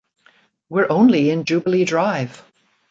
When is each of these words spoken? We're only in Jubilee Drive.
We're 0.67 0.89
only 0.89 1.29
in 1.29 1.43
Jubilee 1.43 1.85
Drive. 1.85 2.41